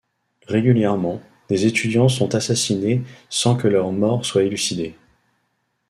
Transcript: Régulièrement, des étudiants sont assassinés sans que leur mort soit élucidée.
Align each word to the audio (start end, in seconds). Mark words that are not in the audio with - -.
Régulièrement, 0.47 1.21
des 1.47 1.67
étudiants 1.67 2.09
sont 2.09 2.33
assassinés 2.33 3.03
sans 3.29 3.55
que 3.55 3.67
leur 3.67 3.91
mort 3.91 4.25
soit 4.25 4.41
élucidée. 4.41 4.95